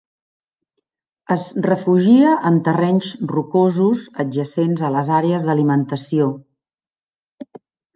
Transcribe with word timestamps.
Es 1.35 1.43
refugia 1.65 2.33
en 2.51 2.57
terrenys 2.69 3.11
rocosos 3.35 4.11
adjacents 4.27 4.85
a 4.91 4.95
les 4.99 5.17
àrees 5.23 5.51
d'alimentació. 5.51 6.37